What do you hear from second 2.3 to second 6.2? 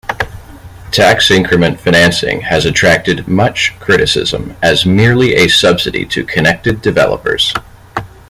has attracted much criticism as merely a subsidy